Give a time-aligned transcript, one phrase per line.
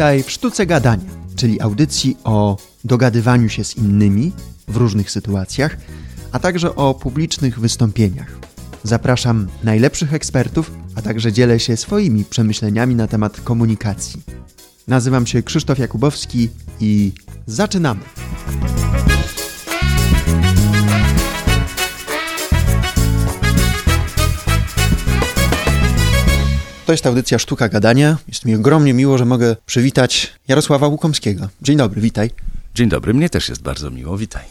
[0.00, 4.32] Witaj w Sztuce Gadania, czyli audycji o dogadywaniu się z innymi
[4.68, 5.76] w różnych sytuacjach,
[6.32, 8.38] a także o publicznych wystąpieniach.
[8.82, 14.22] Zapraszam najlepszych ekspertów, a także dzielę się swoimi przemyśleniami na temat komunikacji.
[14.88, 16.48] Nazywam się Krzysztof Jakubowski
[16.80, 17.12] i
[17.46, 18.00] zaczynamy!
[26.90, 28.18] To jest audycja Sztuka Gadania.
[28.28, 31.48] Jest mi ogromnie miło, że mogę przywitać Jarosława Łukomskiego.
[31.62, 32.30] Dzień dobry, witaj.
[32.74, 34.44] Dzień dobry, mnie też jest bardzo miło, witaj.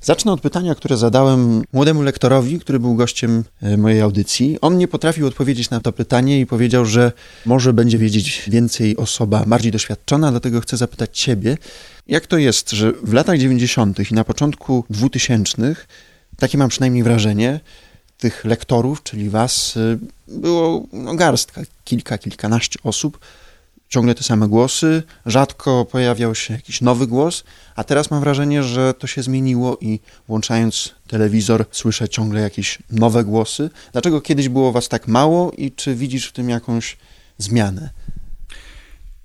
[0.00, 4.58] Zacznę od pytania, które zadałem młodemu lektorowi, który był gościem e, mojej audycji.
[4.60, 7.12] On nie potrafił odpowiedzieć na to pytanie i powiedział, że
[7.46, 11.58] może będzie wiedzieć więcej osoba bardziej doświadczona, dlatego chcę zapytać Ciebie,
[12.06, 14.10] jak to jest, że w latach 90.
[14.10, 15.76] i na początku 2000,
[16.36, 17.60] takie mam przynajmniej wrażenie,
[18.18, 23.18] tych lektorów, czyli Was, y, było no, garstka, kilka, kilkanaście osób,
[23.88, 27.44] ciągle te same głosy, rzadko pojawiał się jakiś nowy głos,
[27.76, 33.24] a teraz mam wrażenie, że to się zmieniło i włączając telewizor słyszę ciągle jakieś nowe
[33.24, 33.70] głosy.
[33.92, 36.96] Dlaczego kiedyś było Was tak mało i czy widzisz w tym jakąś
[37.38, 37.90] zmianę?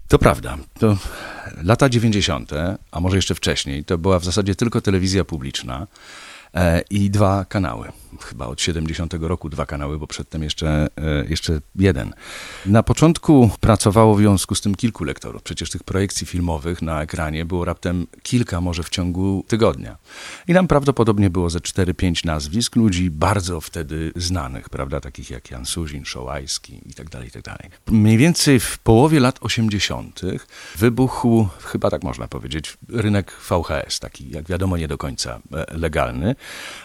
[0.08, 0.58] To prawda.
[0.80, 0.98] To
[1.64, 2.52] lata 90.,
[2.92, 5.88] a może jeszcze wcześniej, to była w zasadzie tylko telewizja publiczna
[6.90, 12.14] i dwa kanały chyba od 70 roku dwa kanały, bo przedtem jeszcze, e, jeszcze jeden.
[12.66, 15.44] Na początku pracowało w związku z tym kilku lektorów.
[15.44, 19.98] Przecież tych projekcji filmowych na ekranie było raptem kilka, może w ciągu tygodnia.
[20.48, 25.66] I nam prawdopodobnie było ze 4-5 nazwisk ludzi bardzo wtedy znanych, prawda, takich jak Jan
[25.66, 27.70] Suzin, Szołajski tak tak dalej.
[27.88, 30.22] Mniej więcej w połowie lat 80.
[30.78, 36.36] wybuchł, chyba tak można powiedzieć, rynek VHS, taki jak wiadomo nie do końca e, legalny.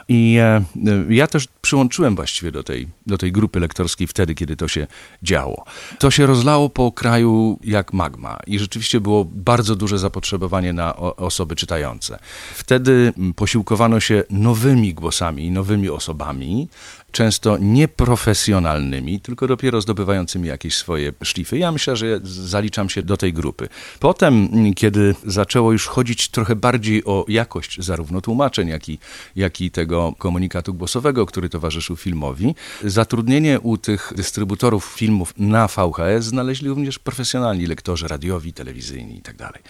[0.08, 0.64] I e,
[1.08, 4.86] ja też przyłączyłem właściwie do tej, do tej grupy lektorskiej wtedy, kiedy to się
[5.22, 5.64] działo.
[5.98, 11.56] To się rozlało po kraju jak magma i rzeczywiście było bardzo duże zapotrzebowanie na osoby
[11.56, 12.18] czytające.
[12.54, 16.68] Wtedy posiłkowano się nowymi głosami, nowymi osobami,
[17.12, 21.58] często nieprofesjonalnymi, tylko dopiero zdobywającymi jakieś swoje szlify.
[21.58, 23.68] Ja myślę, że zaliczam się do tej grupy.
[24.00, 28.98] Potem, kiedy zaczęło już chodzić trochę bardziej o jakość zarówno tłumaczeń, jak i,
[29.36, 36.24] jak i tego komunikatu głosowego, który towarzyszył filmowi, zatrudnienie u tych dystrybutorów filmów na VHS
[36.24, 39.38] znaleźli również profesjonalni lektorzy radiowi, telewizyjni itd.
[39.38, 39.62] Tak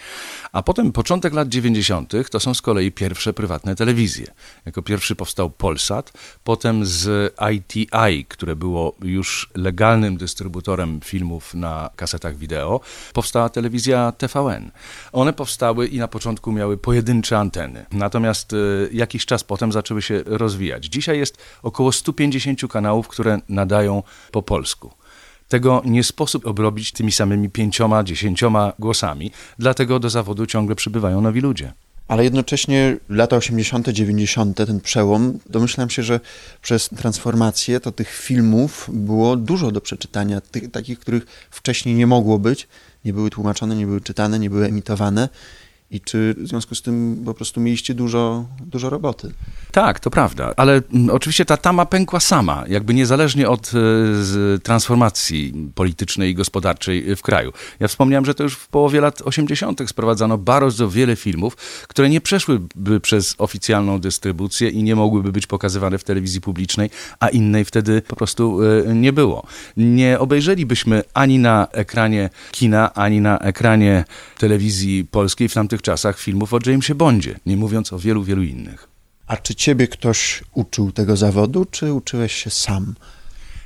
[0.51, 2.13] A potem początek lat 90.
[2.31, 4.27] to są z kolei pierwsze prywatne telewizje.
[4.65, 12.37] Jako pierwszy powstał Polsat, potem z ITI, które było już legalnym dystrybutorem filmów na kasetach
[12.37, 12.79] wideo,
[13.13, 14.71] powstała telewizja TVN.
[15.11, 20.23] One powstały i na początku miały pojedyncze anteny, natomiast y, jakiś czas potem zaczęły się
[20.25, 20.85] rozwijać.
[20.85, 24.91] Dzisiaj jest około 150 kanałów, które nadają po polsku.
[25.47, 31.41] Tego nie sposób obrobić tymi samymi pięcioma, dziesięcioma głosami, dlatego do zawodu ciągle przybywają nowi
[31.41, 31.73] ludzie
[32.07, 36.19] ale jednocześnie lata 80., 90., ten przełom, domyślam się, że
[36.61, 42.39] przez transformację to tych filmów było dużo do przeczytania, tych, takich, których wcześniej nie mogło
[42.39, 42.67] być,
[43.05, 45.29] nie były tłumaczone, nie były czytane, nie były emitowane
[45.91, 49.33] i czy w związku z tym po prostu mieliście dużo, dużo roboty?
[49.71, 53.71] Tak, to prawda, ale mm, oczywiście ta tama pękła sama, jakby niezależnie od
[54.55, 57.51] e, transformacji politycznej i gospodarczej w kraju.
[57.79, 59.89] Ja wspomniałem, że to już w połowie lat 80.
[59.89, 61.55] sprowadzano bardzo wiele filmów,
[61.87, 67.27] które nie przeszłyby przez oficjalną dystrybucję i nie mogłyby być pokazywane w telewizji publicznej, a
[67.27, 69.47] innej wtedy po prostu e, nie było.
[69.77, 74.05] Nie obejrzelibyśmy ani na ekranie kina, ani na ekranie
[74.37, 78.43] telewizji polskiej w tamtych tamtych czasach filmów o Jamesie Bondzie, nie mówiąc o wielu, wielu
[78.43, 78.87] innych.
[79.27, 82.95] A czy ciebie ktoś uczył tego zawodu, czy uczyłeś się sam?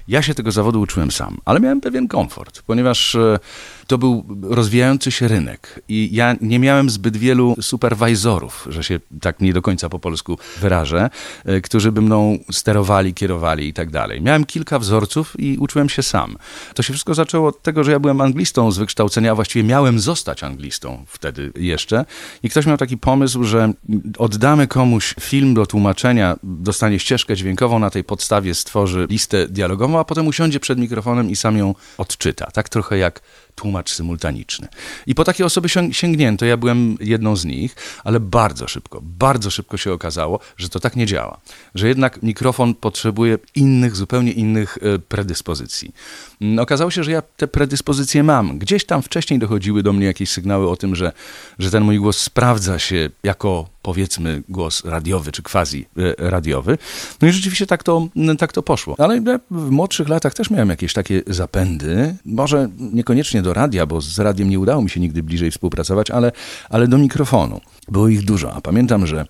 [0.08, 3.40] Ja się tego zawodu uczyłem sam, ale miałem pewien komfort, ponieważ e,
[3.88, 9.40] to był rozwijający się rynek i ja nie miałem zbyt wielu superwajzorów, że się tak
[9.40, 11.10] nie do końca po polsku wyrażę,
[11.46, 14.22] e, którzy by mną sterowali, kierowali i tak dalej.
[14.22, 16.38] Miałem kilka wzorców i uczyłem się sam.
[16.74, 20.00] To się wszystko zaczęło od tego, że ja byłem anglistą z wykształcenia, a właściwie miałem
[20.00, 22.06] zostać anglistą wtedy jeszcze
[22.44, 23.74] i ktoś miał taki pomysł, że
[24.18, 30.04] oddamy komuś film do tłumaczenia, dostanie ścieżkę dźwiękową, na tej podstawie stworzy listę dialogową, a
[30.04, 32.52] potem usiądzie przed mikrofonem i sam ją odczyta.
[32.52, 33.22] Tak trochę jak
[33.62, 34.68] tłumacz symultaniczny.
[35.08, 39.78] I po takie osoby sięgnięto, ja byłem jedną z nich, ale bardzo szybko, bardzo szybko
[39.78, 41.38] się okazało, że to tak nie działa.
[41.76, 45.94] Że jednak mikrofon potrzebuje innych, zupełnie innych e, predyspozycji.
[46.42, 48.58] Mm, okazało się, że ja te predyspozycje mam.
[48.60, 51.12] Gdzieś tam wcześniej dochodziły do mnie jakieś sygnały o tym, że,
[51.60, 56.78] że ten mój głos sprawdza się jako powiedzmy głos radiowy czy quasi e, radiowy.
[57.22, 58.96] No i rzeczywiście tak to, tak to poszło.
[58.98, 59.22] Ale
[59.52, 64.20] w młodszych latach też miałem jakieś takie zapędy, może niekoniecznie do do radia, bo z
[64.20, 66.32] radiem nie udało mi się nigdy bliżej współpracować, ale,
[66.70, 67.62] ale do mikrofonu.
[67.88, 69.26] Było ich dużo, a pamiętam, że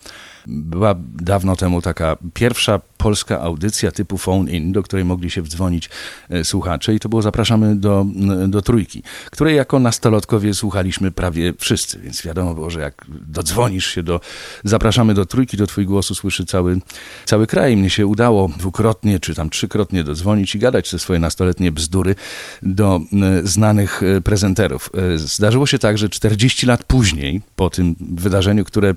[0.48, 5.90] była dawno temu taka pierwsza polska audycja typu phone in, do której mogli się wdzwonić
[6.30, 8.06] e, słuchacze i to było Zapraszamy do,
[8.48, 14.04] do Trójki, której jako nastolatkowie słuchaliśmy prawie wszyscy, więc wiadomo było, że jak dodzwonisz się
[14.04, 14.20] do
[14.64, 16.80] Zapraszamy do Trójki, to twój głos usłyszy cały,
[17.26, 17.78] cały kraj.
[17.78, 22.16] Mnie się udało dwukrotnie czy tam trzykrotnie dodzwonić i gadać ze swoje nastoletnie bzdury
[22.62, 23.00] do
[23.44, 24.90] znanych e, prezenterów.
[25.14, 28.96] E, zdarzyło się tak, że 40 lat później, po tym wydarzeniu, które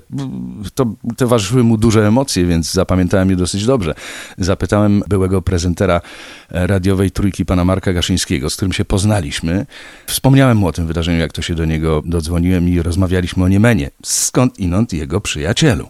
[0.75, 3.94] to towarzyszyły mu duże emocje, więc zapamiętałem je dosyć dobrze.
[4.37, 6.01] Zapytałem byłego prezentera
[6.51, 9.65] e, radiowej trójki pana Marka Gaszyńskiego, z którym się poznaliśmy.
[10.07, 13.91] Wspomniałem mu o tym wydarzeniu, jak to się do niego dodzwoniłem i rozmawialiśmy o Niemenie.
[14.03, 15.89] Skąd inąd jego przyjacielu.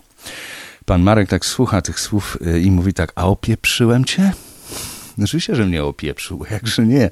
[0.85, 4.31] Pan Marek tak słucha tych słów e, i mówi tak, a opieprzyłem cię?
[5.23, 7.09] Oczywiście, że mnie opieprzył, jakże nie.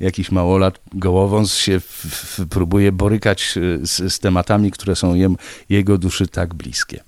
[0.00, 5.36] Jakiś małolat gołowąs się w, w, próbuje borykać e, z, z tematami, które są jem,
[5.68, 7.04] jego duszy tak bliskie.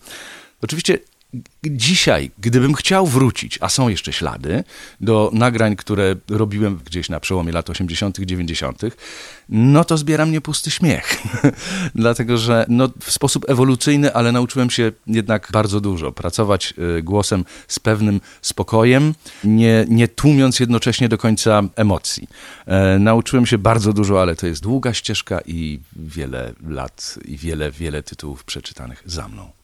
[0.63, 0.99] Oczywiście
[1.65, 4.65] dzisiaj, gdybym chciał wrócić, a są jeszcze ślady,
[5.01, 8.83] do nagrań, które robiłem gdzieś na przełomie lat 80., 90.,
[9.49, 11.23] no to zbiera mnie pusty śmiech.
[11.95, 16.13] Dlatego, że no, w sposób ewolucyjny, ale nauczyłem się jednak bardzo dużo.
[16.13, 22.29] Pracować y, głosem z pewnym spokojem, nie, nie tłumiąc jednocześnie do końca emocji.
[22.67, 27.71] E, nauczyłem się bardzo dużo, ale to jest długa ścieżka i wiele lat i wiele,
[27.71, 29.56] wiele tytułów przeczytanych za mną.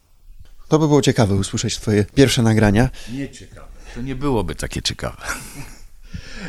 [0.72, 2.90] To by było ciekawe usłyszeć twoje pierwsze nagrania.
[3.12, 3.66] Nie ciekawe.
[3.94, 5.16] To nie byłoby takie ciekawe.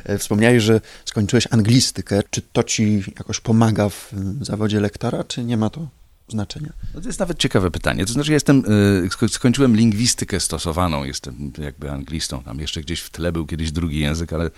[0.04, 2.22] E, wspomniałeś, że skończyłeś anglistykę.
[2.30, 4.12] Czy to ci jakoś pomaga w
[4.42, 5.88] zawodzie lektora, czy nie ma to
[6.28, 6.74] znaczenia?
[6.94, 8.06] No to jest nawet ciekawe pytanie.
[8.06, 8.64] To znaczy, ja jestem,
[9.24, 12.44] e, skończyłem lingwistykę stosowaną, jestem jakby anglistą.
[12.44, 14.52] Tam jeszcze gdzieś w tle był kiedyś drugi język, ale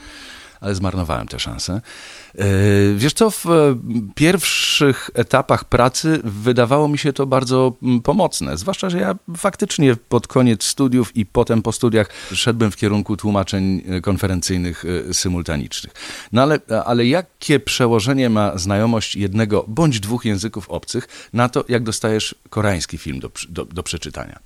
[0.62, 1.82] ale zmarnowałem tę szansę.
[2.36, 2.46] E,
[2.96, 3.76] wiesz co, w e,
[4.16, 10.28] pierwszych etapach pracy wydawało mi się to bardzo mm, pomocne, zwłaszcza, że ja faktycznie pod
[10.28, 15.94] koniec studiów i potem po studiach szedłem w kierunku tłumaczeń e, konferencyjnych symultanicznych.
[16.32, 21.84] No ale, ale jakie przełożenie ma znajomość jednego bądź dwóch języków obcych na to, jak
[21.84, 24.40] dostajesz koreański film do, do, do przeczytania?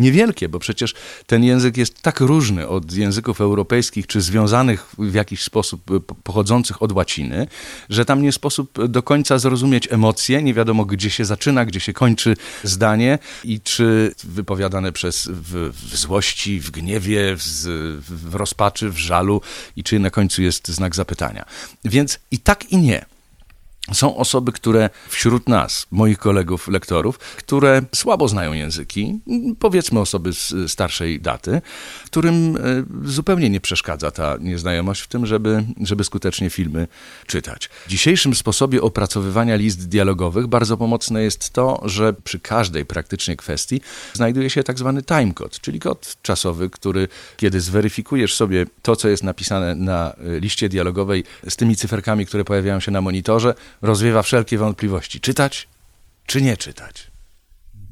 [0.00, 0.94] Niewielkie, bo przecież
[1.26, 6.82] ten język jest tak różny od języków europejskich, czy związanych w jakiś sposób, e, pochodzących
[6.82, 7.46] od łaciny,
[7.90, 11.92] że tam nie sposób do końca zrozumieć emocje, nie wiadomo gdzie się zaczyna, gdzie się
[11.92, 17.42] kończy zdanie i czy wypowiadane przez w, w złości, w gniewie, w,
[18.30, 19.40] w rozpaczy, w żalu
[19.76, 21.44] i czy na końcu jest znak zapytania.
[21.84, 23.04] Więc i tak i nie
[23.92, 29.20] są osoby, które wśród nas, moich kolegów, lektorów, które słabo znają języki,
[29.58, 31.62] powiedzmy osoby z starszej daty,
[32.06, 32.60] którym e,
[33.04, 36.88] zupełnie nie przeszkadza ta nieznajomość w tym, żeby, żeby skutecznie filmy
[37.26, 37.70] czytać.
[37.86, 43.80] W dzisiejszym sposobie opracowywania list dialogowych bardzo pomocne jest to, że przy każdej praktycznie kwestii
[44.12, 49.22] znajduje się tak zwany timecode, czyli kod czasowy, który kiedy zweryfikujesz sobie to, co jest
[49.22, 54.58] napisane na e, liście dialogowej z tymi cyferkami, które pojawiają się na monitorze, rozwiewa wszelkie
[54.58, 55.20] wątpliwości.
[55.20, 55.68] Czytać
[56.30, 57.10] czy nie czytać?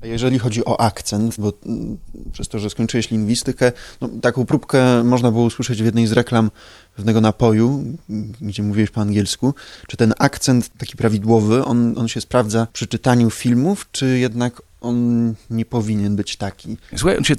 [0.03, 1.99] Jeżeli chodzi o akcent, bo mm,
[2.33, 6.51] przez to, że skończyłeś lingwistykę, no, taką próbkę można było usłyszeć w jednej z reklam
[6.97, 7.85] pewnego napoju,
[8.41, 9.55] gdzie mówiłeś po angielsku.
[9.87, 15.35] Czy ten akcent taki prawidłowy, on, on się sprawdza przy czytaniu filmów, czy jednak on
[15.51, 16.77] nie powinien być taki.
[16.97, 17.35] Słuchaj, on się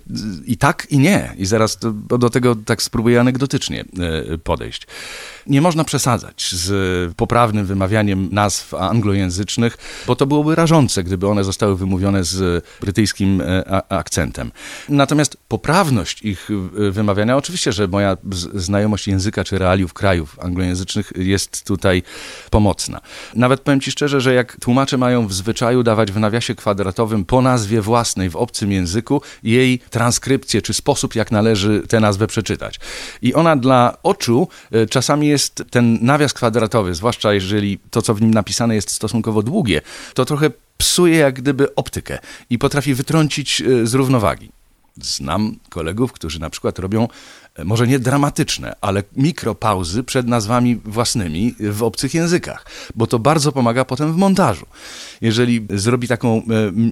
[0.46, 1.34] i tak, i nie.
[1.38, 3.86] I zaraz do, do tego tak spróbuję anegdotycznie
[4.32, 4.88] e, podejść.
[5.50, 9.78] Nie można przesadzać z poprawnym wymawianiem nazw anglojęzycznych,
[10.08, 14.52] bo to byłoby rażące, gdyby one zostały wymówione z brytyjskim e, akcentem.
[14.90, 18.18] Natomiast poprawność ich e, wymawiania, oczywiście, że moja
[18.54, 22.04] znajomość języka czy realiów krajów anglojęzycznych jest tutaj
[22.50, 23.02] pomocna.
[23.36, 27.42] Nawet powiem Ci szczerze, że jak tłumacze mają w zwyczaju dawać w nawiasie kwadratowym po
[27.42, 32.80] nazwie własnej w obcym języku jej transkrypcję, czy sposób, jak należy tę nazwę przeczytać.
[33.22, 35.39] I ona dla oczu e, czasami jest
[35.70, 39.82] ten nawias kwadratowy, zwłaszcza jeżeli to, co w nim napisane jest stosunkowo długie,
[40.14, 42.20] to trochę psuje jak gdyby optykę
[42.50, 44.52] i potrafi wytrącić e, z równowagi.
[45.02, 47.08] Znam kolegów, którzy na przykład robią
[47.66, 52.66] może nie dramatyczne, ale mikropauzy przed nazwami własnymi w obcych językach,
[52.96, 54.66] bo to bardzo pomaga potem w montażu.
[55.22, 56.42] Jeżeli zrobi taką e,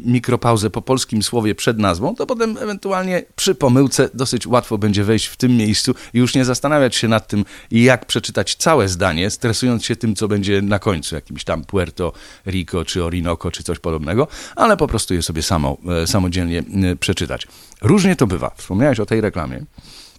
[0.05, 5.25] mikropauzę po polskim słowie przed nazwą, to potem ewentualnie przy pomyłce dosyć łatwo będzie wejść
[5.25, 9.85] w tym miejscu i już nie zastanawiać się nad tym, jak przeczytać całe zdanie, stresując
[9.85, 12.13] się tym, co będzie na końcu, jakimś tam Puerto
[12.47, 16.95] Rico, czy Orinoco, czy coś podobnego, ale po prostu je sobie samo, e, samodzielnie e,
[16.95, 17.47] przeczytać.
[17.81, 18.51] Różnie to bywa.
[18.57, 19.65] Wspomniałeś o tej reklamie.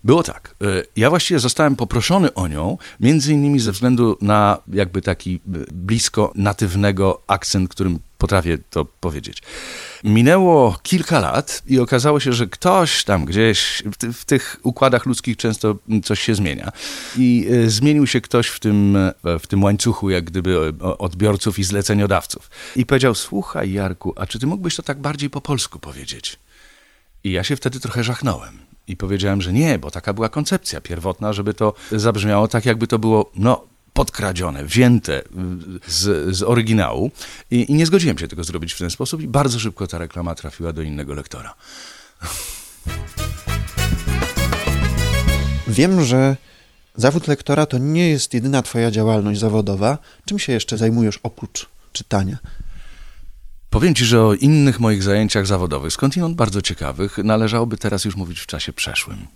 [0.04, 0.54] Było tak.
[0.62, 5.38] E, ja właściwie zostałem poproszony o nią, między innymi ze względu na jakby taki e,
[5.72, 9.42] blisko natywnego akcent, którym potrafię to powiedzieć.
[10.04, 15.36] Minęło kilka lat i okazało się, że ktoś tam gdzieś w, w tych układach ludzkich
[15.36, 16.72] często coś się zmienia.
[17.16, 18.98] I e, zmienił się ktoś w tym,
[19.40, 22.50] w tym łańcuchu, jak gdyby odbiorców i zleceniodawców.
[22.76, 26.38] I powiedział: Słuchaj, Jarku, a czy ty mógłbyś to tak bardziej po polsku powiedzieć?
[27.24, 28.67] I ja się wtedy trochę żachnąłem.
[28.88, 32.98] I powiedziałem, że nie, bo taka była koncepcja pierwotna, żeby to zabrzmiało tak, jakby to
[32.98, 35.22] było, no, podkradzione, wzięte
[35.86, 37.10] z, z oryginału.
[37.50, 40.34] I, I, nie zgodziłem się tego zrobić w ten sposób, i bardzo szybko ta reklama
[40.34, 41.54] trafiła do innego lektora.
[45.68, 46.36] Wiem, że
[46.96, 49.98] zawód lektora to nie jest jedyna Twoja działalność zawodowa.
[50.24, 52.38] Czym się jeszcze zajmujesz oprócz czytania?
[53.70, 58.40] Powiem Ci, że o innych moich zajęciach zawodowych, skądinąd bardzo ciekawych, należałoby teraz już mówić
[58.40, 59.26] w czasie przeszłym.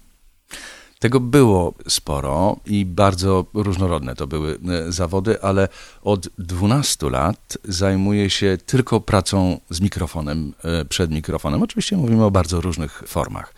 [0.99, 5.69] Tego było sporo i bardzo różnorodne to były e, zawody, ale
[6.03, 11.63] od 12 lat zajmuję się tylko pracą z mikrofonem, e, przed mikrofonem.
[11.63, 13.55] Oczywiście mówimy o bardzo różnych formach.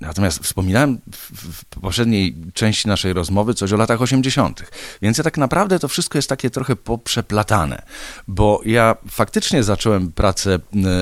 [0.00, 4.62] Natomiast wspominałem w, poprzedniej części naszej rozmowy coś o latach 80.,
[5.02, 7.82] więc ja tak naprawdę to wszystko jest takie trochę poprzeplatane,
[8.28, 10.58] bo ja faktycznie zacząłem pracę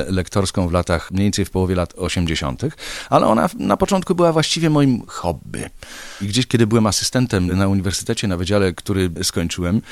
[0.08, 2.62] lektorską w latach, mniej więcej w połowie lat 80.,
[3.10, 5.64] ale ona na początku była właściwie moim hobby.
[6.20, 9.82] I gdzieś, kiedy byłem asystentem na uniwersytecie, na wydziale, który skończyłem,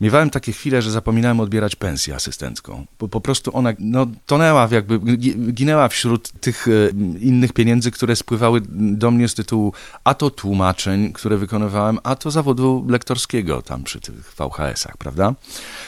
[0.00, 2.86] miewałem takie chwile, że zapominałem odbierać pensję asystencką.
[2.98, 5.16] Bo po prostu ona no, tonęła, jakby
[5.52, 6.70] ginęła wśród tych e,
[7.18, 9.72] innych pieniędzy, które spływały do mnie z tytułu
[10.04, 15.34] a to tłumaczeń, które wykonywałem, a to zawodu lektorskiego tam przy tych VHS-ach, prawda?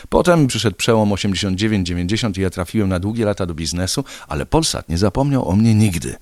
[0.08, 4.98] Potem przyszedł przełom 89-90 i ja trafiłem na długie lata do biznesu, ale Polsat nie
[4.98, 6.16] zapomniał o mnie nigdy.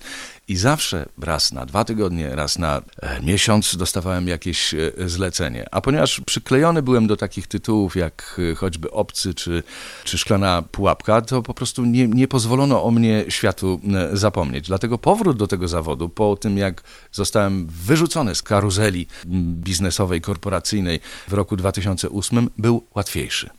[0.51, 5.67] I zawsze raz na dwa tygodnie, raz na e, miesiąc dostawałem jakieś e, zlecenie.
[5.71, 9.63] A ponieważ przyklejony byłem do takich tytułów jak e, choćby Obcy czy,
[10.05, 13.81] czy Szklana Pułapka, to po prostu nie, nie pozwolono o mnie światu
[14.13, 14.67] zapomnieć.
[14.67, 19.07] Dlatego powrót do tego zawodu po tym, jak zostałem wyrzucony z karuzeli
[19.55, 23.51] biznesowej, korporacyjnej w roku 2008, był łatwiejszy.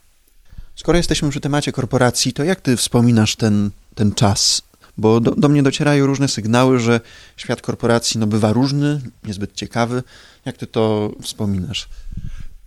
[0.76, 4.62] Skoro jesteśmy przy temacie korporacji, to jak ty wspominasz ten, ten czas
[4.98, 7.00] bo do, do, mnie docierają różne sygnały, że
[7.36, 10.02] świat korporacji no, bywa różny, niezbyt ciekawy.
[10.44, 11.88] Jak ty to wspominasz?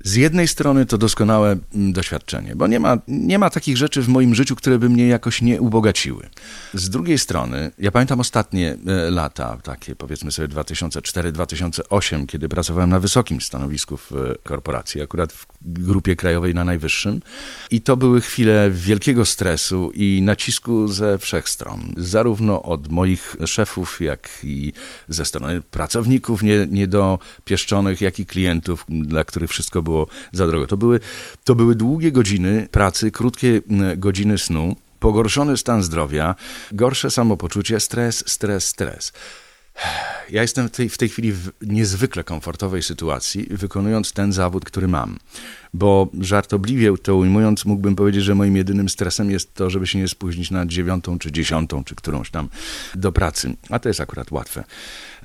[0.05, 4.08] Z jednej strony to doskonałe mm, doświadczenie, bo nie ma, nie ma takich rzeczy w
[4.08, 6.29] moim życiu, które by mnie jakoś nie ubogaciły.
[6.74, 13.00] Z drugiej strony, ja pamiętam ostatnie e, lata, takie powiedzmy sobie 2004-2008, kiedy pracowałem na
[13.00, 17.22] wysokim stanowisku w e, korporacji, akurat w grupie krajowej na najwyższym.
[17.72, 21.93] I to były chwile wielkiego stresu i nacisku ze wszech stron.
[21.98, 24.74] Zarówno od moich szefów, jak i
[25.10, 30.67] ze strony pracowników niedopieszczonych, jak i klientów, dla których wszystko było było za drogo.
[30.67, 31.00] To były,
[31.43, 33.62] to były długie godziny pracy, krótkie
[33.98, 36.36] godziny snu, pogorszony stan zdrowia,
[36.72, 39.13] gorsze samopoczucie, stres, stres, stres.
[40.29, 44.88] Ja jestem w tej, w tej chwili w niezwykle komfortowej sytuacji, wykonując ten zawód, który
[44.88, 45.20] mam.
[45.74, 50.08] Bo żartobliwie to ujmując, mógłbym powiedzieć, że moim jedynym stresem jest to, żeby się nie
[50.08, 52.50] spóźnić na dziewiątą, czy dziesiątą, czy którąś tam
[52.96, 53.55] do pracy.
[53.70, 54.63] A to jest akurat łatwe.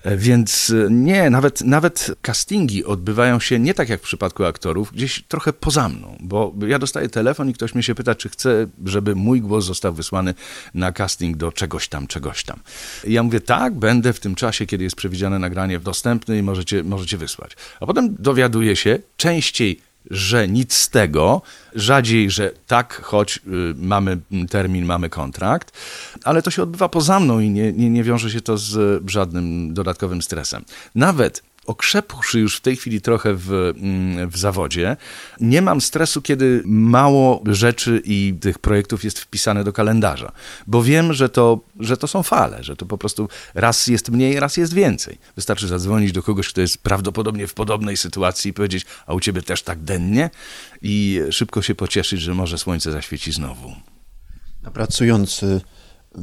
[0.04, 5.22] Więc e, nie, nawet, nawet castingi odbywają się nie tak jak w przypadku aktorów, gdzieś
[5.28, 9.14] trochę poza mną, bo ja dostaję telefon i ktoś mnie się pyta, czy chce, żeby
[9.14, 10.34] mój głos został wysłany
[10.74, 12.60] na casting do czegoś tam, czegoś tam.
[13.04, 16.84] I ja mówię, tak, będę w tym czasie, kiedy jest przewidziane nagranie dostępne i możecie,
[16.84, 17.52] możecie wysłać.
[17.80, 21.42] A potem dowiaduję się, częściej że nic z tego,
[21.74, 23.40] rzadziej, że tak, choć y,
[23.76, 24.18] mamy
[24.50, 25.72] termin, mamy kontrakt,
[26.24, 29.74] ale to się odbywa poza mną i nie, nie, nie wiąże się to z żadnym
[29.74, 30.64] dodatkowym stresem.
[30.94, 34.96] Nawet okrzepłszy już w tej chwili trochę w, mm, w zawodzie,
[35.40, 40.32] nie mam stresu, kiedy mało rzeczy i tych projektów jest wpisane do kalendarza,
[40.66, 44.40] bo wiem, że to, że to są fale, że to po prostu raz jest mniej,
[44.40, 45.18] raz jest więcej.
[45.36, 49.42] Wystarczy zadzwonić do kogoś, kto jest prawdopodobnie w podobnej sytuacji i powiedzieć, a u ciebie
[49.42, 50.30] też tak dennie
[50.82, 53.72] i szybko się pocieszyć, że może słońce zaświeci znowu.
[54.64, 55.44] A pracując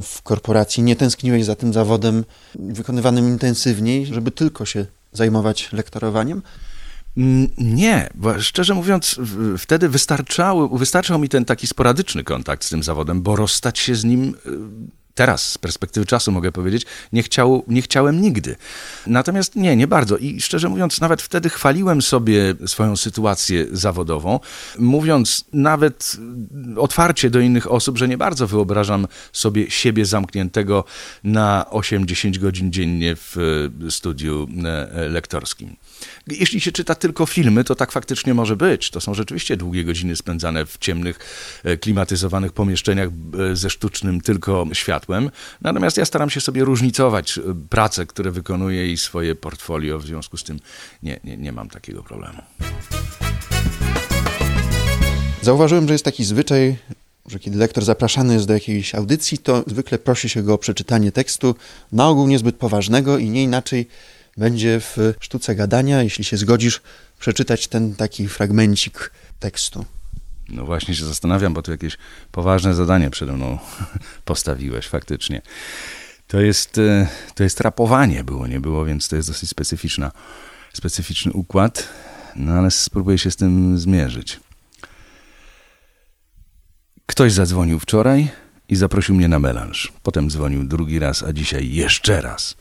[0.03, 2.25] w korporacji nie tęskniłeś za tym zawodem
[2.55, 4.85] wykonywanym intensywniej, żeby tylko się
[5.17, 6.41] zajmować lektorowaniem?
[7.17, 9.19] Mm, nie, bo szczerze mówiąc,
[9.57, 9.89] wtedy
[10.71, 14.96] wystarczał mi ten taki sporadyczny kontakt z tym zawodem, bo rozstać się z nim y,
[15.17, 18.55] teraz z perspektywy czasu mogę powiedzieć, nie, chciał, nie chciałem nigdy.
[19.07, 20.17] Natomiast nie, nie bardzo.
[20.17, 24.39] I szczerze mówiąc, nawet wtedy chwaliłem sobie swoją sytuację zawodową,
[24.79, 26.17] mówiąc nawet
[26.77, 30.83] otwarcie do innych osób, że nie bardzo wyobrażam sobie siebie zamkniętego
[31.23, 33.35] na 8-10 godzin dziennie w
[33.89, 35.75] studiu e, lektorskim.
[36.27, 38.89] Jeśli się czyta tylko filmy, to tak faktycznie może być.
[38.91, 41.19] To są rzeczywiście długie godziny spędzane w ciemnych,
[41.63, 43.09] e, klimatyzowanych pomieszczeniach
[43.51, 45.06] e, ze sztucznym tylko światłem.
[45.61, 49.99] Natomiast ja staram się sobie różnicować e, prace, które wykonuję i swoje portfolio.
[49.99, 50.59] W związku z tym
[51.03, 52.41] nie, nie, nie mam takiego problemu.
[55.41, 56.77] Zauważyłem, że jest taki zwyczaj,
[57.25, 61.11] że kiedy lektor zapraszany jest do jakiejś audycji, to zwykle prosi się go o przeczytanie
[61.11, 61.55] tekstu,
[61.91, 63.87] na ogół niezbyt poważnego i nie inaczej
[64.37, 66.81] będzie w sztuce gadania, jeśli się zgodzisz,
[67.19, 69.85] przeczytać ten taki fragmencik tekstu.
[70.49, 71.97] No właśnie się zastanawiam, bo tu jakieś
[72.31, 73.57] poważne zadanie przede mną
[74.25, 75.41] postawiłeś faktycznie.
[76.27, 80.11] To jest, e, to jest rapowanie było, nie było, więc to jest dosyć specyficzna,
[80.73, 81.89] specyficzny układ,
[82.35, 84.39] no ale spróbuję się z tym zmierzyć.
[87.05, 88.27] Ktoś zadzwonił wczoraj
[88.69, 89.93] i zaprosił mnie na melanż.
[90.03, 92.55] Potem dzwonił drugi raz, a dzisiaj jeszcze raz.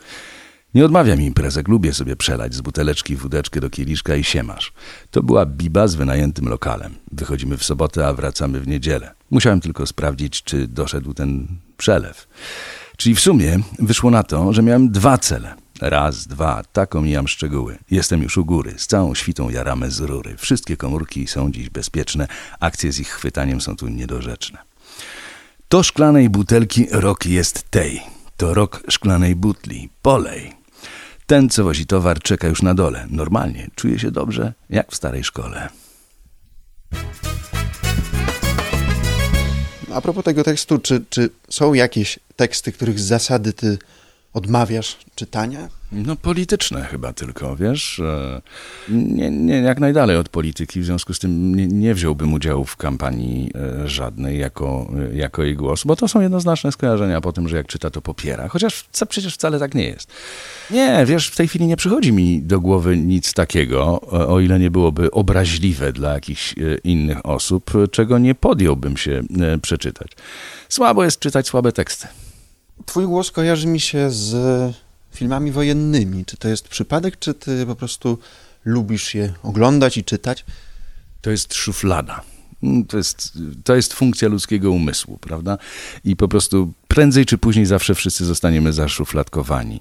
[0.76, 4.72] Nie odmawiam imprezek, lubię sobie przelać z buteleczki wódeczkę do kieliszka i siemasz.
[5.10, 6.94] To była biba z wynajętym lokalem.
[7.12, 9.14] Wychodzimy w sobotę, a wracamy w niedzielę.
[9.30, 12.28] Musiałem tylko sprawdzić, czy doszedł ten przelew.
[12.96, 15.54] Czyli w sumie wyszło na to, że miałem dwa cele.
[15.80, 17.78] Raz, dwa, tak omijam szczegóły.
[17.90, 20.36] Jestem już u góry, z całą świtą jaramy z rury.
[20.36, 22.28] Wszystkie komórki są dziś bezpieczne,
[22.60, 24.58] akcje z ich chwytaniem są tu niedorzeczne.
[25.68, 28.02] To szklanej butelki rok jest tej.
[28.36, 29.88] To rok szklanej butli.
[30.02, 30.55] Polej.
[31.26, 33.06] Ten, co wozi towar, czeka już na dole.
[33.10, 35.68] Normalnie, czuje się dobrze, jak w starej szkole.
[39.94, 43.78] A propos tego tekstu, czy, czy są jakieś teksty, których z zasady ty
[44.32, 45.68] odmawiasz czytania?
[45.92, 48.02] No polityczne chyba tylko, wiesz.
[48.88, 52.76] Nie, nie, jak najdalej od polityki, w związku z tym nie, nie wziąłbym udziału w
[52.76, 57.48] kampanii e, żadnej jako, e, jako jej głos, bo to są jednoznaczne skojarzenia po tym,
[57.48, 58.48] że jak czyta, to popiera.
[58.48, 60.12] Chociaż przecież wcale tak nie jest.
[60.70, 64.70] Nie, wiesz, w tej chwili nie przychodzi mi do głowy nic takiego, o ile nie
[64.70, 69.22] byłoby obraźliwe dla jakichś e, innych osób, czego nie podjąłbym się
[69.62, 70.12] przeczytać.
[70.68, 72.06] Słabo jest czytać słabe teksty.
[72.86, 74.85] Twój głos kojarzy mi się z
[75.16, 76.24] filmami wojennymi.
[76.24, 78.18] Czy to jest przypadek, czy ty po prostu
[78.64, 80.44] lubisz je oglądać i czytać?
[81.20, 82.22] To jest szuflada.
[82.62, 85.58] Mm, to jest, to jest funkcja ludzkiego umysłu, prawda?
[86.04, 89.80] I po prostu prędzej czy później zawsze wszyscy zostaniemy zaszufladkowani.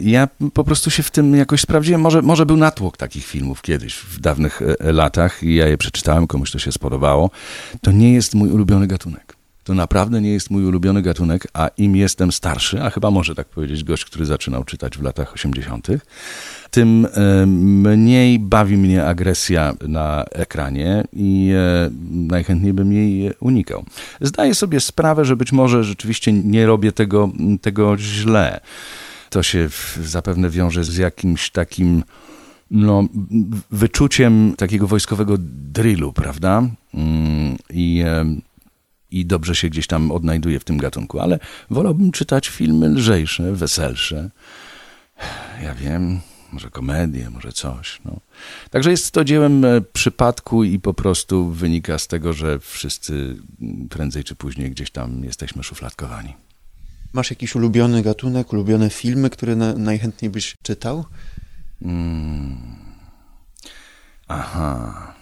[0.00, 2.00] Ja po prostu się w tym jakoś sprawdziłem.
[2.00, 6.26] Może, może był natłok takich filmów kiedyś, w dawnych e, latach, i ja je przeczytałem,
[6.26, 7.30] komuś to się spodobało.
[7.82, 9.35] To nie jest mój ulubiony gatunek
[9.66, 13.48] to naprawdę nie jest mój ulubiony gatunek, a im jestem starszy, a chyba może tak
[13.48, 15.86] powiedzieć gość, który zaczynał czytać w latach 80.,
[16.70, 23.84] tym e, mniej bawi mnie agresja na ekranie i e, najchętniej bym jej unikał.
[24.20, 28.60] Zdaję sobie sprawę, że być może rzeczywiście nie robię tego, tego źle.
[29.30, 29.68] To się
[30.02, 32.02] zapewne wiąże z jakimś takim
[32.70, 33.04] no,
[33.70, 35.34] wyczuciem takiego wojskowego
[35.72, 36.62] drillu, prawda?
[36.94, 38.04] Mm, I
[39.20, 41.38] i dobrze się gdzieś tam odnajduję w tym gatunku, ale
[41.70, 44.30] wolałbym czytać filmy lżejsze, weselsze.
[45.62, 46.20] Ja wiem,
[46.52, 48.00] może komedie, może coś.
[48.04, 48.20] No.
[48.70, 53.36] Także jest to dziełem e, przypadku i po prostu wynika z tego, że wszyscy
[53.90, 56.34] prędzej czy później gdzieś tam jesteśmy szufladkowani.
[57.12, 61.04] Masz jakiś ulubiony gatunek, ulubione filmy, które na, najchętniej byś czytał?
[61.82, 62.56] Hmm.
[64.28, 65.15] Aha.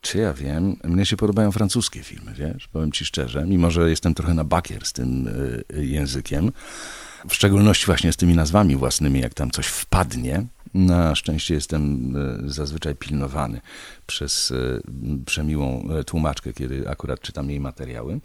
[0.00, 0.76] Czy ja wiem?
[0.84, 2.68] Mnie się podobają francuskie filmy, wiesz?
[2.68, 5.28] Powiem ci szczerze, mimo że jestem trochę na bakier z tym
[5.72, 6.52] y, językiem.
[7.28, 10.46] W szczególności właśnie z tymi nazwami własnymi, jak tam coś wpadnie.
[10.74, 13.60] Na szczęście jestem y, zazwyczaj pilnowany
[14.06, 14.82] przez y,
[15.26, 18.20] przemiłą tłumaczkę, kiedy akurat czytam jej materiały.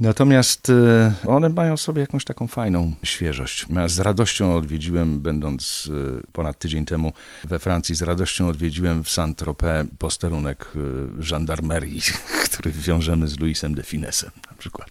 [0.00, 3.66] Natomiast e, one mają sobie jakąś taką fajną świeżość.
[3.70, 7.12] Ja z radością odwiedziłem, będąc e, ponad tydzień temu
[7.44, 12.00] we Francji, z radością odwiedziłem w Saint-Tropez posterunek e, żandarmerii,
[12.44, 14.90] który wiążemy z Luisem de Finesem na przykład.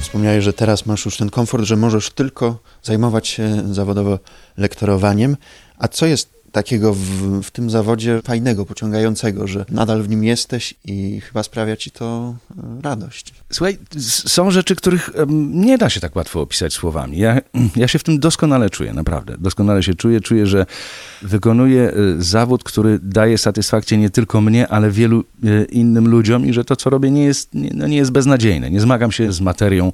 [0.00, 4.18] Wspomniałeś, że teraz masz już ten komfort, że możesz tylko zajmować się zawodowo
[4.56, 5.36] lektorowaniem.
[5.78, 7.00] A co jest takiego w,
[7.42, 12.34] w, tym zawodzie fajnego, pociągającego, że nadal w nim jesteś i chyba sprawia ci to
[12.50, 13.34] e, radość.
[13.52, 15.10] Słuchaj, są rzeczy, których
[15.52, 17.18] nie da się tak łatwo opisać słowami.
[17.18, 17.40] Ja,
[17.76, 19.36] ja się w tym doskonale czuję, naprawdę.
[19.38, 20.20] Doskonale się czuję.
[20.20, 20.66] Czuję, że
[21.22, 26.52] wykonuję e, zawód, który daje satysfakcję nie tylko mnie, ale wielu e, innym ludziom i
[26.52, 28.70] że to, co robię, nie jest, nie, no nie jest beznadziejne.
[28.70, 29.92] Nie zmagam się z materią,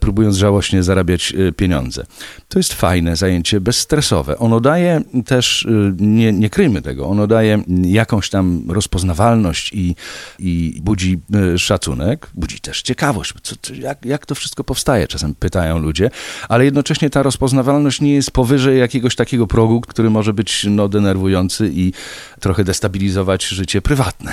[0.00, 2.06] próbując żałośnie zarabiać pieniądze.
[2.48, 4.38] To jest fajne zajęcie, bezstresowe.
[4.38, 5.66] Ono daje też
[5.98, 9.94] nie, nie kryjmy tego, ono daje jakąś tam rozpoznawalność i,
[10.38, 11.20] i budzi
[11.54, 16.10] e, szacunek, budzi też ciekawość, co, jak, jak to wszystko powstaje, czasem pytają ludzie,
[16.48, 21.70] ale jednocześnie ta rozpoznawalność nie jest powyżej jakiegoś takiego progu, który może być no, denerwujący
[21.74, 21.92] i
[22.40, 24.32] trochę destabilizować życie prywatne.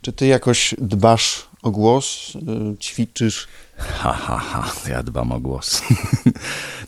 [0.00, 3.48] Czy ty jakoś dbasz o głos, e, ćwiczysz?
[3.80, 5.82] Ha, ha, ha, ja dbam o głos.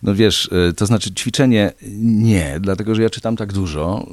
[0.02, 4.06] No wiesz, y, to znaczy ćwiczenie nie, dlatego że ja czytam tak dużo,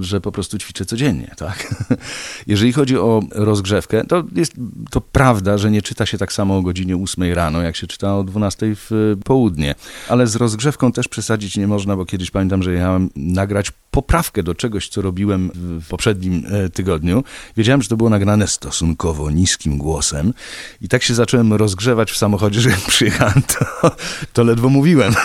[0.00, 1.74] y, że po prostu ćwiczę codziennie, tak?
[2.46, 4.52] Jeżeli chodzi o rozgrzewkę, to jest
[4.90, 8.16] to prawda, że nie czyta się tak samo o godzinie 8 rano, jak się czyta
[8.16, 9.74] o 12 w południe.
[10.08, 14.54] Ale z rozgrzewką też przesadzić nie można, bo kiedyś pamiętam, że jechałem nagrać poprawkę do
[14.54, 17.24] czegoś, co robiłem w poprzednim e, tygodniu.
[17.56, 20.34] Wiedziałem, że to było nagrane stosunkowo niskim głosem
[20.80, 23.90] i tak się zacząłem rozgrzewać w samochodzie, że jak przyjechałem, to,
[24.32, 25.14] to ledwo mówiłem.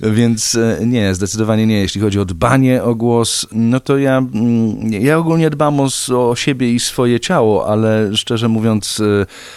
[0.00, 1.80] Więc e, nie, zdecydowanie nie.
[1.80, 5.88] Jeśli chodzi o dbanie o głos, no to ja, mm, ja ogólnie dbam o,
[6.30, 9.00] o siebie i swoje ciało, ale szczerze mówiąc,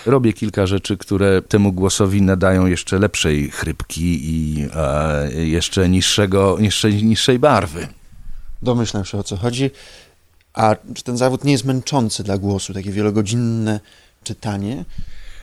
[0.06, 6.58] e, robię kilka rzeczy, które temu głosowi nadają jeszcze lepszej chrypki i e, jeszcze niższego,
[6.60, 7.88] niższej, niższej barwy.
[8.62, 9.72] Domyślam się o co chodzi.
[10.54, 13.80] A czy ten zawód nie jest męczący dla głosu, takie wielogodzinne
[14.24, 14.86] czytanie?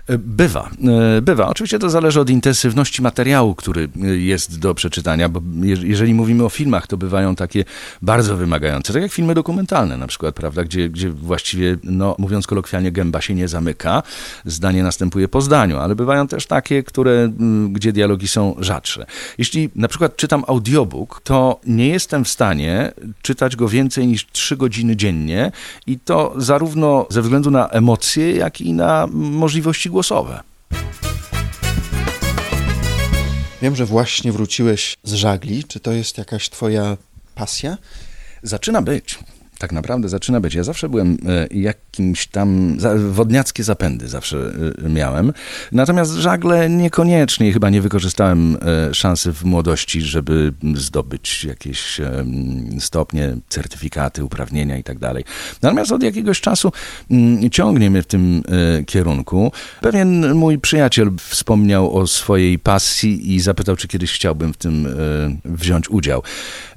[0.09, 0.71] Bywa,
[1.17, 1.49] e, bywa.
[1.49, 6.49] Oczywiście to zależy od intensywności materiału, który e, jest do przeczytania, bo jeżeli mówimy o
[6.49, 7.65] filmach, to bywają takie
[8.03, 12.93] bardzo wymagające, tak jak filmy dokumentalne na przykład, prawda, gdzie, gdzie właściwie, no, mówiąc kolokwialnie,
[12.93, 14.03] gęba się nie zamyka,
[14.45, 17.33] zdanie następuje po zdaniu, ale bywają też takie, które,
[17.71, 19.07] gdzie dialogi są rzadsze.
[19.39, 24.57] Jeśli na przykład czytam audiobook, to nie jestem w stanie czytać go więcej niż trzy
[24.57, 25.53] godziny dziennie
[25.87, 30.41] i to zarówno ze względu na emocje, jak i na możliwości głosowe.
[33.63, 35.65] Wiem, że właśnie wróciłeś z żagli.
[35.65, 36.97] Czy to jest jakaś Twoja
[37.35, 37.79] pasja?
[38.43, 39.19] Zaczyna być
[39.65, 40.55] tak naprawdę zaczyna być.
[40.55, 42.79] Ja zawsze byłem e, jakimś tam,
[43.11, 44.53] wodniackie zapędy zawsze
[44.85, 45.33] e, miałem.
[45.73, 48.57] Natomiast żagle niekoniecznie, chyba nie wykorzystałem
[48.91, 52.01] e, szansy w młodości, żeby zdobyć jakieś
[52.79, 54.99] stopnie, certyfikaty, uprawnienia i tak.
[55.63, 56.73] Natomiast od jakiegoś czasu
[57.11, 58.43] mm, ciągnie mnie w tym
[58.87, 59.53] kierunku.
[59.81, 64.89] Pewien mój przyjaciel wspomniał o swojej pasji i zapytał, czy kiedyś chciałbym w tym
[65.45, 66.23] wziąć udział.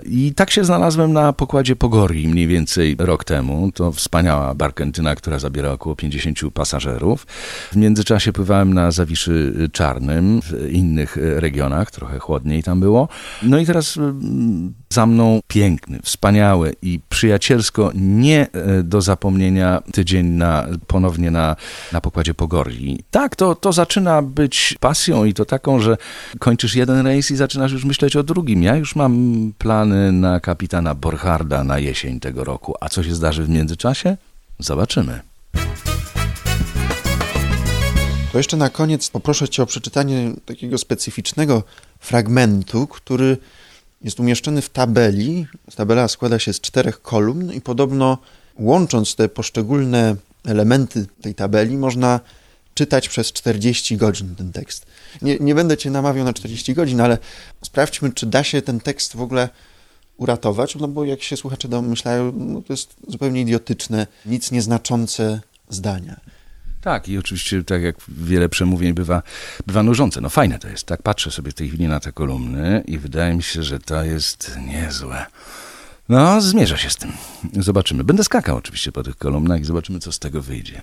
[0.05, 3.71] I tak się znalazłem na pokładzie Pogori mniej więcej więcej rok temu.
[3.71, 7.27] To wspaniała barkentyna, która zabiera około 50 pasażerów.
[7.71, 13.07] W międzyczasie pływałem na Zawiszy Czarnym, w innych regionach, trochę chłodniej tam było.
[13.43, 20.25] No i teraz mm, za mną piękny, wspaniały i przyjacielsko nie e, do zapomnienia tydzień
[20.25, 21.55] na, ponownie na,
[21.93, 23.03] na pokładzie Pogorli.
[23.11, 25.97] Tak, to, to zaczyna być pasją i to taką, że
[26.39, 28.63] kończysz jeden rejs i zaczynasz już myśleć o drugim.
[28.63, 29.13] Ja już mam
[29.57, 32.56] plany na kapitana Borcharda na jesień tego roku.
[32.79, 34.17] A co się zdarzy w międzyczasie?
[34.59, 35.21] Zobaczymy.
[38.31, 41.63] To jeszcze na koniec poproszę Cię o przeczytanie takiego specyficznego
[41.99, 43.37] fragmentu, który
[44.01, 45.47] jest umieszczony w tabeli.
[45.75, 48.17] Tabela składa się z czterech kolumn i podobno
[48.59, 50.15] łącząc te poszczególne
[50.45, 52.19] elementy tej tabeli można
[52.73, 54.85] czytać przez 40 godzin ten tekst.
[55.21, 57.17] Nie, nie będę Cię namawiał na 40 godzin, ale
[57.61, 59.49] sprawdźmy, czy da się ten tekst w ogóle
[60.17, 66.19] uratować, no bo jak się słuchacze domyślają, no to jest zupełnie idiotyczne, nic nieznaczące zdania.
[66.81, 69.23] Tak, i oczywiście, tak jak wiele przemówień bywa,
[69.67, 70.21] bywa nużące.
[70.21, 71.01] No fajne to jest, tak?
[71.01, 74.57] Patrzę sobie w tej chwili na te kolumny i wydaje mi się, że to jest
[74.67, 75.25] niezłe.
[76.09, 77.11] No, zmierza się z tym.
[77.53, 78.03] Zobaczymy.
[78.03, 80.81] Będę skakał oczywiście po tych kolumnach i zobaczymy, co z tego wyjdzie.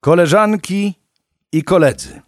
[0.00, 0.94] Koleżanki
[1.52, 2.20] i koledzy.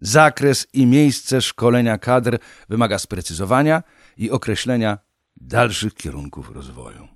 [0.00, 3.82] Zakres i miejsce szkolenia kadr wymaga sprecyzowania
[4.16, 4.98] i określenia
[5.36, 7.08] dalszych kierunków rozwoju.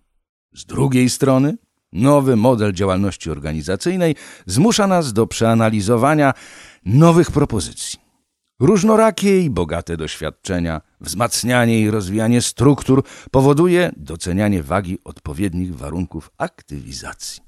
[0.55, 1.57] Z drugiej strony,
[1.93, 4.17] nowy model działalności organizacyjnej
[4.47, 6.35] zmusza nas do przeanalizowania
[6.85, 7.99] nowych propozycji.
[8.61, 17.43] Różnorakie i bogate doświadczenia, wzmacnianie i rozwijanie struktur powoduje docenianie wagi odpowiednich warunków aktywizacji.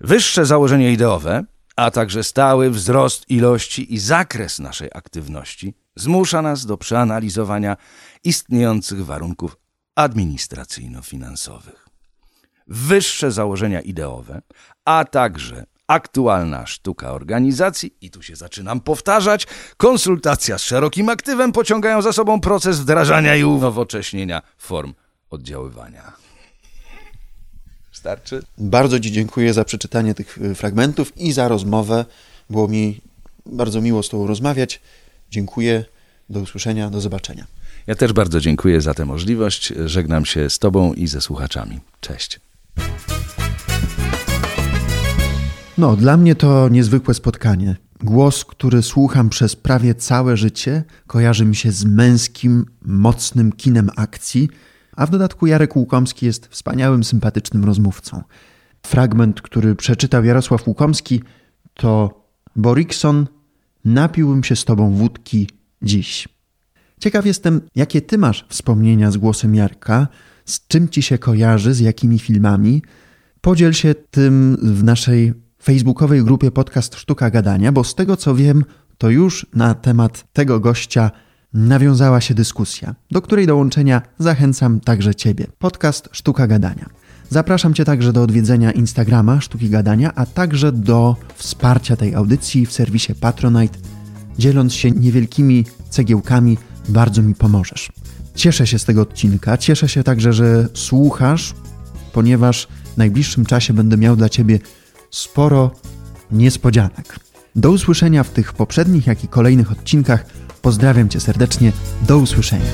[0.00, 1.44] Wyższe założenie ideowe
[1.76, 7.76] a także stały wzrost ilości i zakres naszej aktywności zmusza nas do przeanalizowania
[8.24, 9.56] istniejących warunków
[9.96, 11.86] administracyjno-finansowych.
[12.66, 14.42] Wyższe założenia ideowe,
[14.84, 22.02] a także aktualna sztuka organizacji, i tu się zaczynam powtarzać, konsultacja z szerokim aktywem pociągają
[22.02, 24.94] za sobą proces wdrażania i unowocześnienia form
[25.30, 26.25] oddziaływania.
[28.06, 28.42] Starczy?
[28.58, 32.04] Bardzo Ci dziękuję za przeczytanie tych y, fragmentów i za rozmowę.
[32.50, 33.00] Było mi
[33.46, 34.80] bardzo miło z Tobą rozmawiać.
[35.30, 35.84] Dziękuję.
[36.30, 37.46] Do usłyszenia, do zobaczenia.
[37.86, 39.72] Ja też bardzo dziękuję za tę możliwość.
[39.86, 41.80] Żegnam się z Tobą i ze słuchaczami.
[42.00, 42.40] Cześć.
[45.78, 47.76] No, dla mnie to niezwykłe spotkanie.
[48.00, 54.48] Głos, który słucham przez prawie całe życie, kojarzy mi się z męskim, mocnym kinem akcji,
[54.96, 58.22] a w dodatku Jarek Łukomski jest wspaniałym, sympatycznym rozmówcą.
[58.82, 61.22] Fragment, który przeczytał Jarosław Łukomski,
[61.74, 62.22] to
[62.56, 63.26] Borikson,
[63.84, 65.48] napiłbym się z tobą wódki
[65.82, 66.28] dziś.
[67.00, 70.08] Ciekaw jestem, jakie ty masz wspomnienia z głosem Jarka,
[70.44, 72.82] z czym ci się kojarzy, z jakimi filmami.
[73.40, 75.32] Podziel się tym w naszej
[75.62, 78.64] facebookowej grupie podcast Sztuka Gadania, bo z tego co wiem,
[78.98, 81.10] to już na temat tego gościa
[81.56, 85.46] nawiązała się dyskusja, do której dołączenia zachęcam także Ciebie.
[85.58, 86.86] Podcast Sztuka Gadania.
[87.30, 92.72] Zapraszam Cię także do odwiedzenia Instagrama Sztuki Gadania, a także do wsparcia tej audycji w
[92.72, 93.78] serwisie Patronite.
[94.38, 97.92] Dzieląc się niewielkimi cegiełkami, bardzo mi pomożesz.
[98.34, 101.54] Cieszę się z tego odcinka, cieszę się także, że słuchasz,
[102.12, 104.58] ponieważ w najbliższym czasie będę miał dla Ciebie
[105.10, 105.70] sporo
[106.32, 107.18] niespodzianek.
[107.56, 110.26] Do usłyszenia w tych poprzednich, jak i kolejnych odcinkach.
[110.66, 111.72] Pozdrawiam Cię serdecznie.
[112.02, 112.70] Do usłyszenia.